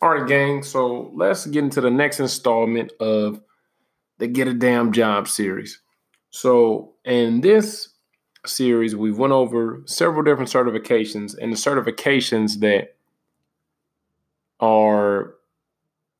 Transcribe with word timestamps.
All 0.00 0.10
right, 0.10 0.28
gang. 0.28 0.62
So 0.62 1.10
let's 1.14 1.44
get 1.46 1.64
into 1.64 1.80
the 1.80 1.90
next 1.90 2.20
installment 2.20 2.92
of 3.00 3.40
the 4.18 4.28
Get 4.28 4.46
a 4.46 4.54
Damn 4.54 4.92
Job 4.92 5.26
series. 5.26 5.80
So 6.30 6.94
in 7.04 7.40
this 7.40 7.88
series, 8.46 8.94
we 8.94 9.10
went 9.10 9.32
over 9.32 9.82
several 9.86 10.22
different 10.22 10.50
certifications 10.50 11.36
and 11.36 11.52
the 11.52 11.56
certifications 11.56 12.60
that 12.60 12.94
are 14.60 15.34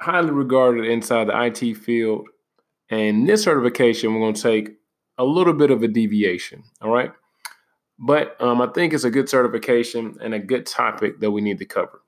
highly 0.00 0.32
regarded 0.32 0.84
inside 0.84 1.29
the 1.29 1.45
IT 1.45 1.76
field. 1.76 2.26
And 2.90 3.29
this 3.29 3.45
certification, 3.45 4.12
we're 4.12 4.20
going 4.20 4.34
to 4.34 4.42
take 4.42 4.70
a 5.18 5.24
little 5.24 5.52
bit 5.52 5.70
of 5.70 5.84
a 5.84 5.88
deviation. 5.88 6.64
All 6.82 6.90
right. 6.90 7.12
But 7.96 8.36
um, 8.40 8.60
I 8.60 8.68
think 8.68 8.92
it's 8.92 9.04
a 9.04 9.10
good 9.10 9.29
certification 9.29 10.16
and 10.20 10.34
a 10.34 10.40
good 10.40 10.66
topic 10.66 11.20
that 11.20 11.30
we 11.30 11.40
need 11.42 11.58
to 11.58 11.64
cover. 11.64 12.02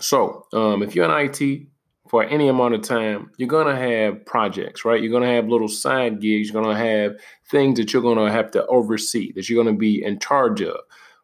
So, 0.00 0.46
um, 0.52 0.82
if 0.82 0.94
you're 0.94 1.04
in 1.04 1.30
IT 1.30 1.66
for 2.08 2.24
any 2.24 2.48
amount 2.48 2.74
of 2.74 2.82
time, 2.82 3.30
you're 3.36 3.48
going 3.48 3.66
to 3.66 3.76
have 3.76 4.24
projects, 4.24 4.84
right? 4.84 5.00
You're 5.00 5.10
going 5.10 5.22
to 5.22 5.34
have 5.34 5.48
little 5.48 5.68
side 5.68 6.20
gigs. 6.20 6.50
You're 6.50 6.62
going 6.62 6.74
to 6.74 6.82
have 6.82 7.16
things 7.50 7.78
that 7.78 7.92
you're 7.92 8.02
going 8.02 8.18
to 8.18 8.32
have 8.32 8.50
to 8.52 8.66
oversee, 8.66 9.32
that 9.32 9.48
you're 9.48 9.62
going 9.62 9.74
to 9.74 9.78
be 9.78 10.02
in 10.02 10.18
charge 10.18 10.62
of, 10.62 10.76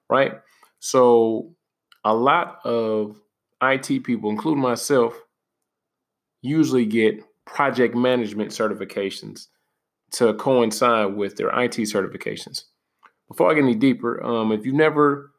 right? 0.08 0.32
So, 0.78 1.54
a 2.04 2.14
lot 2.14 2.58
of 2.64 3.20
IT 3.62 4.04
people, 4.04 4.30
including 4.30 4.62
myself, 4.62 5.14
usually 6.42 6.86
get 6.86 7.20
project 7.46 7.94
management 7.94 8.50
certifications 8.50 9.48
to 10.12 10.34
coincide 10.34 11.14
with 11.14 11.36
their 11.36 11.48
IT 11.48 11.76
certifications. 11.76 12.64
Before 13.28 13.50
I 13.50 13.54
get 13.54 13.64
any 13.64 13.74
deeper, 13.74 14.22
um, 14.22 14.52
if 14.52 14.64
you've 14.64 14.74
never 14.74 15.32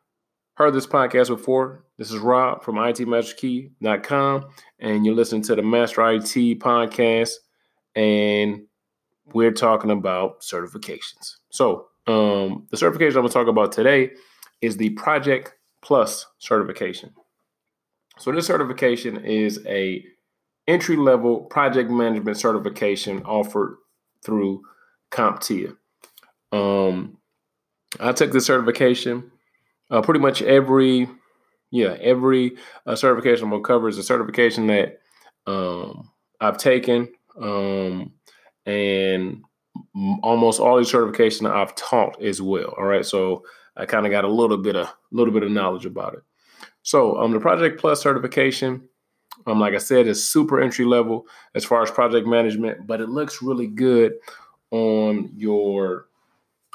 heard 0.57 0.73
this 0.73 0.87
podcast 0.87 1.27
before, 1.27 1.83
this 1.99 2.11
is 2.11 2.17
Rob 2.17 2.63
from 2.63 2.77
ITMasterKey.com, 2.77 4.45
and 4.79 5.05
you're 5.05 5.13
listening 5.13 5.43
to 5.43 5.55
the 5.55 5.61
Master 5.61 6.01
IT 6.09 6.23
podcast, 6.59 7.33
and 7.95 8.63
we're 9.33 9.51
talking 9.51 9.91
about 9.91 10.41
certifications. 10.41 11.35
So, 11.51 11.89
um, 12.07 12.65
the 12.71 12.77
certification 12.77 13.17
I'm 13.17 13.21
going 13.21 13.29
to 13.29 13.33
talk 13.35 13.47
about 13.47 13.71
today 13.71 14.13
is 14.59 14.77
the 14.77 14.89
Project 14.91 15.53
Plus 15.83 16.25
certification. 16.39 17.13
So, 18.17 18.31
this 18.31 18.47
certification 18.47 19.23
is 19.23 19.63
a 19.67 20.03
entry 20.67 20.95
level 20.95 21.41
project 21.41 21.91
management 21.91 22.35
certification 22.35 23.21
offered 23.25 23.77
through 24.25 24.63
CompTIA. 25.11 25.77
Um, 26.51 27.19
I 27.99 28.11
took 28.11 28.31
the 28.31 28.41
certification 28.41 29.31
uh, 29.89 30.01
pretty 30.01 30.19
much 30.19 30.41
every 30.41 31.09
yeah 31.71 31.97
every 31.99 32.55
uh, 32.85 32.95
certification 32.95 33.45
I'm 33.45 33.51
gonna 33.51 33.63
cover 33.63 33.87
is 33.87 33.97
a 33.97 34.03
certification 34.03 34.67
that 34.67 34.99
um, 35.45 36.09
I've 36.39 36.57
taken 36.57 37.09
um, 37.39 38.11
and 38.65 39.43
almost 40.23 40.59
all 40.59 40.77
these 40.77 40.91
certifications 40.91 41.49
I've 41.49 41.75
taught 41.75 42.21
as 42.21 42.41
well. 42.41 42.73
All 42.77 42.85
right, 42.85 43.05
so 43.05 43.43
I 43.75 43.85
kind 43.85 44.05
of 44.05 44.11
got 44.11 44.25
a 44.25 44.29
little 44.29 44.57
bit 44.57 44.75
of 44.75 44.93
little 45.11 45.33
bit 45.33 45.43
of 45.43 45.51
knowledge 45.51 45.85
about 45.85 46.13
it. 46.13 46.21
So 46.83 47.17
um, 47.17 47.31
the 47.31 47.39
Project 47.39 47.79
Plus 47.79 48.01
certification, 48.01 48.87
um, 49.45 49.59
like 49.59 49.73
I 49.73 49.77
said, 49.79 50.07
is 50.07 50.27
super 50.27 50.61
entry 50.61 50.85
level 50.85 51.25
as 51.53 51.65
far 51.65 51.83
as 51.83 51.91
project 51.91 52.27
management, 52.27 52.87
but 52.87 53.01
it 53.01 53.09
looks 53.09 53.41
really 53.41 53.67
good 53.67 54.13
on 54.71 55.31
your 55.35 56.07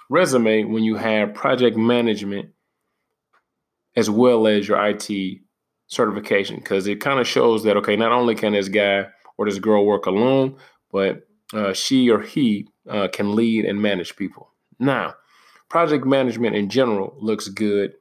resume 0.09 0.65
when 0.65 0.85
you 0.85 0.97
have 0.97 1.35
project 1.35 1.77
management 1.77 2.51
as 3.97 4.09
well 4.09 4.47
as 4.47 4.69
your 4.69 4.85
IT 4.85 5.41
certification 5.87 6.57
because 6.57 6.87
it 6.87 7.01
kind 7.01 7.21
of 7.21 7.29
shows 7.29 7.63
that 7.65 7.77
okay, 7.77 7.97
not 7.97 8.13
only 8.13 8.35
can 8.35 8.53
this 8.53 8.69
guy 8.69 9.07
or 9.37 9.47
this 9.47 9.59
girl 9.59 9.85
work 9.85 10.07
alone, 10.07 10.57
but 10.91 11.27
uh, 11.53 11.73
she 11.73 12.11
or 12.11 12.21
he 12.21 12.69
uh, 12.89 13.09
can 13.13 13.35
lead 13.35 13.65
and 13.65 13.81
manage 13.81 14.17
people. 14.17 14.51
Now, 14.79 15.15
project 15.69 16.07
management 16.07 16.57
in 16.57 16.69
general 16.69 17.15
looks 17.19 17.49
good 17.49 17.95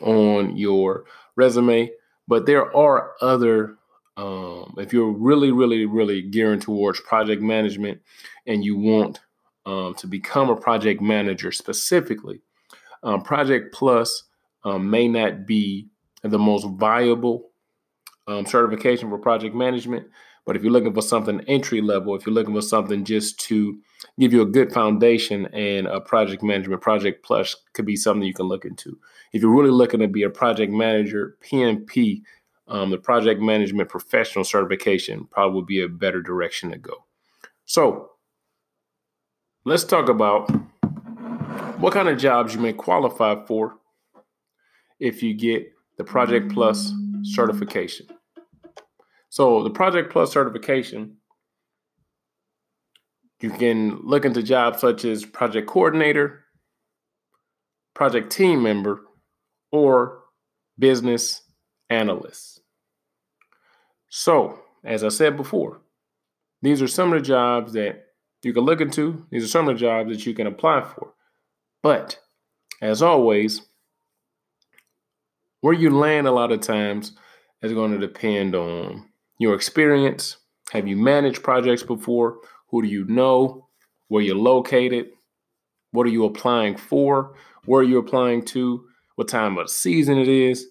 on 0.00 0.56
your 0.56 1.04
resume, 1.36 1.90
but 2.28 2.46
there 2.46 2.74
are 2.76 3.12
other. 3.20 3.76
Um, 4.14 4.74
if 4.76 4.92
you're 4.92 5.10
really, 5.10 5.52
really, 5.52 5.86
really 5.86 6.20
gearing 6.20 6.60
towards 6.60 7.00
project 7.00 7.40
management 7.40 8.02
and 8.46 8.62
you 8.62 8.76
want 8.76 9.20
um, 9.64 9.94
to 9.94 10.06
become 10.06 10.50
a 10.50 10.56
project 10.56 11.00
manager 11.00 11.50
specifically, 11.50 12.42
um, 13.02 13.22
Project 13.22 13.74
Plus 13.74 14.24
um, 14.64 14.90
may 14.90 15.08
not 15.08 15.46
be 15.46 15.88
the 16.22 16.38
most 16.38 16.66
viable 16.78 17.50
um, 18.26 18.46
certification 18.46 19.08
for 19.08 19.18
project 19.18 19.54
management. 19.54 20.06
But 20.44 20.56
if 20.56 20.62
you're 20.62 20.72
looking 20.72 20.94
for 20.94 21.02
something 21.02 21.40
entry 21.42 21.80
level, 21.80 22.16
if 22.16 22.26
you're 22.26 22.34
looking 22.34 22.54
for 22.54 22.62
something 22.62 23.04
just 23.04 23.38
to 23.40 23.78
give 24.18 24.32
you 24.32 24.42
a 24.42 24.46
good 24.46 24.72
foundation 24.72 25.46
and 25.46 25.86
a 25.86 26.00
project 26.00 26.42
management, 26.42 26.82
Project 26.82 27.24
Plus 27.24 27.54
could 27.74 27.86
be 27.86 27.94
something 27.94 28.26
you 28.26 28.34
can 28.34 28.46
look 28.46 28.64
into. 28.64 28.98
If 29.32 29.42
you're 29.42 29.54
really 29.54 29.70
looking 29.70 30.00
to 30.00 30.08
be 30.08 30.24
a 30.24 30.30
project 30.30 30.72
manager, 30.72 31.36
PMP, 31.44 32.22
um, 32.66 32.90
the 32.90 32.98
project 32.98 33.40
management 33.40 33.88
professional 33.88 34.44
certification 34.44 35.28
probably 35.30 35.56
would 35.56 35.66
be 35.66 35.82
a 35.82 35.88
better 35.88 36.22
direction 36.22 36.70
to 36.70 36.78
go. 36.78 37.04
So 37.64 38.10
let's 39.64 39.84
talk 39.84 40.08
about 40.08 40.50
what 41.78 41.92
kind 41.92 42.08
of 42.08 42.18
jobs 42.18 42.54
you 42.54 42.60
may 42.60 42.72
qualify 42.72 43.44
for 43.46 43.76
if 45.02 45.20
you 45.20 45.34
get 45.34 45.72
the 45.98 46.04
Project 46.04 46.52
Plus 46.52 46.92
certification. 47.22 48.06
So, 49.30 49.64
the 49.64 49.70
Project 49.70 50.12
Plus 50.12 50.32
certification, 50.32 51.16
you 53.40 53.50
can 53.50 53.98
look 54.04 54.24
into 54.24 54.44
jobs 54.44 54.80
such 54.80 55.04
as 55.04 55.24
project 55.24 55.66
coordinator, 55.66 56.44
project 57.94 58.30
team 58.30 58.62
member, 58.62 59.00
or 59.72 60.20
business 60.78 61.42
analyst. 61.90 62.60
So, 64.08 64.60
as 64.84 65.02
I 65.02 65.08
said 65.08 65.36
before, 65.36 65.80
these 66.62 66.80
are 66.80 66.86
some 66.86 67.12
of 67.12 67.18
the 67.18 67.26
jobs 67.26 67.72
that 67.72 68.04
you 68.44 68.52
can 68.52 68.62
look 68.62 68.80
into. 68.80 69.26
These 69.30 69.44
are 69.44 69.48
some 69.48 69.68
of 69.68 69.74
the 69.74 69.80
jobs 69.80 70.10
that 70.10 70.24
you 70.26 70.32
can 70.32 70.46
apply 70.46 70.84
for. 70.84 71.14
But 71.82 72.20
as 72.80 73.02
always, 73.02 73.62
where 75.62 75.72
you 75.72 75.90
land 75.90 76.26
a 76.26 76.32
lot 76.32 76.52
of 76.52 76.60
times 76.60 77.12
is 77.62 77.72
going 77.72 77.92
to 77.92 77.98
depend 77.98 78.54
on 78.54 79.08
your 79.38 79.54
experience. 79.54 80.36
Have 80.72 80.86
you 80.86 80.96
managed 80.96 81.42
projects 81.42 81.82
before? 81.82 82.38
Who 82.68 82.82
do 82.82 82.88
you 82.88 83.04
know? 83.06 83.68
Where 84.08 84.22
you're 84.22 84.36
located? 84.36 85.06
What 85.92 86.06
are 86.06 86.10
you 86.10 86.24
applying 86.24 86.76
for? 86.76 87.36
Where 87.64 87.80
are 87.80 87.84
you 87.84 87.98
applying 87.98 88.44
to? 88.46 88.84
What 89.14 89.28
time 89.28 89.56
of 89.56 89.70
season 89.70 90.18
it 90.18 90.28
is? 90.28 90.66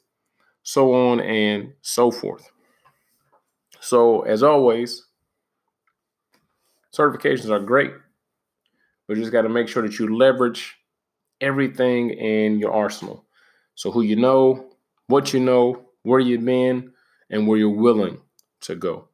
So 0.63 0.93
on 0.93 1.21
and 1.21 1.73
so 1.81 2.11
forth. 2.11 2.51
So, 3.79 4.21
as 4.21 4.43
always, 4.43 5.07
certifications 6.93 7.49
are 7.49 7.59
great, 7.59 7.91
but 9.07 9.15
you 9.15 9.23
just 9.23 9.31
got 9.31 9.41
to 9.43 9.49
make 9.49 9.67
sure 9.67 9.81
that 9.81 9.97
you 9.97 10.15
leverage 10.15 10.75
everything 11.39 12.11
in 12.11 12.59
your 12.59 12.73
arsenal. 12.73 13.25
So, 13.73 13.89
who 13.89 14.01
you 14.01 14.17
know, 14.17 14.70
what 15.11 15.33
you 15.33 15.39
know, 15.39 15.85
where 16.03 16.19
you've 16.19 16.45
been, 16.45 16.91
and 17.29 17.47
where 17.47 17.57
you're 17.57 17.69
willing 17.69 18.19
to 18.61 18.75
go. 18.75 19.09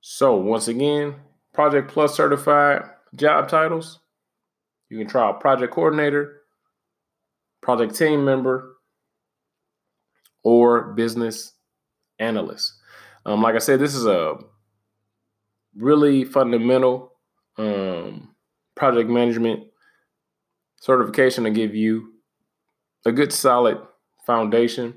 So, 0.00 0.36
once 0.36 0.68
again, 0.68 1.16
Project 1.52 1.90
Plus 1.90 2.14
certified 2.14 2.82
job 3.14 3.48
titles. 3.48 4.00
You 4.88 4.98
can 4.98 5.08
try 5.08 5.30
a 5.30 5.34
project 5.34 5.72
coordinator, 5.72 6.42
project 7.60 7.96
team 7.96 8.24
member, 8.24 8.76
or 10.44 10.92
business 10.94 11.54
analyst. 12.18 12.74
Um, 13.24 13.42
like 13.42 13.56
I 13.56 13.58
said, 13.58 13.80
this 13.80 13.94
is 13.94 14.06
a 14.06 14.36
really 15.74 16.24
fundamental 16.24 17.12
um, 17.58 18.34
project 18.76 19.10
management 19.10 19.64
certification 20.80 21.44
to 21.44 21.50
give 21.50 21.74
you 21.74 22.12
a 23.04 23.12
good 23.12 23.32
solid 23.32 23.78
foundation, 24.24 24.94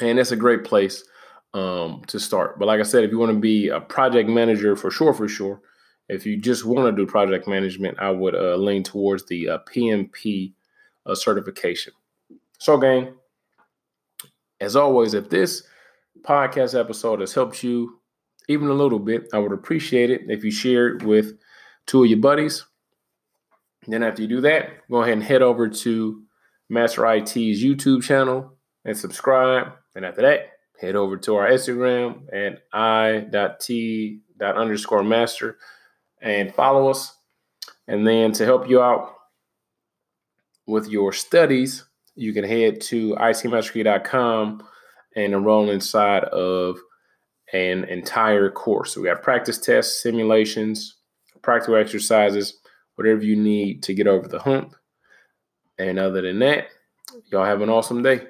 and 0.00 0.18
it's 0.18 0.32
a 0.32 0.36
great 0.36 0.64
place 0.64 1.04
um, 1.54 2.02
to 2.06 2.20
start. 2.20 2.58
But 2.58 2.66
like 2.66 2.80
I 2.80 2.84
said, 2.84 3.04
if 3.04 3.10
you 3.10 3.18
want 3.18 3.32
to 3.32 3.38
be 3.38 3.68
a 3.68 3.80
project 3.80 4.28
manager 4.28 4.76
for 4.76 4.90
sure, 4.90 5.14
for 5.14 5.28
sure, 5.28 5.60
if 6.08 6.24
you 6.24 6.36
just 6.36 6.64
want 6.64 6.94
to 6.94 7.04
do 7.04 7.10
project 7.10 7.48
management, 7.48 7.98
I 7.98 8.10
would 8.10 8.34
uh, 8.34 8.56
lean 8.56 8.82
towards 8.82 9.26
the 9.26 9.48
uh, 9.48 9.58
PMP 9.72 10.52
uh, 11.04 11.14
certification. 11.14 11.92
So, 12.58 12.76
gang, 12.78 13.14
as 14.60 14.76
always, 14.76 15.14
if 15.14 15.28
this 15.28 15.64
podcast 16.22 16.78
episode 16.78 17.20
has 17.20 17.34
helped 17.34 17.62
you 17.62 18.00
even 18.48 18.68
a 18.68 18.74
little 18.74 18.98
bit, 18.98 19.28
I 19.32 19.38
would 19.38 19.52
appreciate 19.52 20.10
it 20.10 20.22
if 20.28 20.44
you 20.44 20.50
share 20.50 20.88
it 20.88 21.02
with 21.02 21.36
two 21.86 22.04
of 22.04 22.10
your 22.10 22.18
buddies. 22.18 22.64
Then, 23.86 24.02
after 24.02 24.22
you 24.22 24.28
do 24.28 24.40
that, 24.42 24.88
go 24.90 25.02
ahead 25.02 25.14
and 25.14 25.22
head 25.22 25.42
over 25.42 25.68
to 25.68 26.22
Master 26.68 27.06
IT's 27.06 27.62
YouTube 27.62 28.02
channel 28.02 28.52
and 28.84 28.96
subscribe. 28.96 29.72
And 29.94 30.04
after 30.04 30.22
that, 30.22 30.50
head 30.80 30.96
over 30.96 31.16
to 31.18 31.36
our 31.36 31.48
Instagram 31.48 32.22
at 32.32 32.62
i.t. 32.72 34.20
underscore 34.40 35.04
master 35.04 35.58
and 36.20 36.54
follow 36.54 36.90
us. 36.90 37.16
And 37.88 38.06
then 38.06 38.32
to 38.32 38.44
help 38.44 38.68
you 38.68 38.82
out 38.82 39.14
with 40.66 40.88
your 40.88 41.12
studies, 41.12 41.84
you 42.14 42.32
can 42.32 42.44
head 42.44 42.80
to 42.82 43.14
itmasterkey.com 43.14 44.66
and 45.14 45.32
enroll 45.32 45.70
inside 45.70 46.24
of 46.24 46.78
an 47.52 47.84
entire 47.84 48.50
course. 48.50 48.92
So 48.92 49.00
we 49.00 49.08
have 49.08 49.22
practice 49.22 49.58
tests, 49.58 50.02
simulations, 50.02 50.96
practical 51.42 51.76
exercises, 51.76 52.58
whatever 52.96 53.22
you 53.22 53.36
need 53.36 53.82
to 53.84 53.94
get 53.94 54.06
over 54.06 54.26
the 54.26 54.40
hump. 54.40 54.74
And 55.78 55.98
other 55.98 56.22
than 56.22 56.38
that, 56.40 56.68
y'all 57.30 57.44
have 57.44 57.62
an 57.62 57.68
awesome 57.68 58.02
day. 58.02 58.22